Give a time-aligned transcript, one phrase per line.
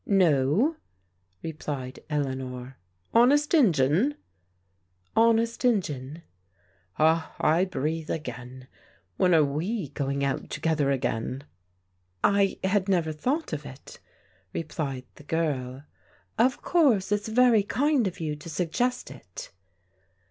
[0.29, 0.77] ""No,"
[1.43, 2.79] replied Eleanor.
[3.13, 4.15] "Honest Injun?"
[5.15, 6.23] Honest Injun."
[6.97, 8.67] "Ah, I breathe again.
[9.17, 11.43] When are we going out to gether again?""
[12.23, 13.99] I had never thought of it,"
[14.53, 15.83] replied the girl."
[16.45, 19.51] Of course it's very kind of you to suggest it."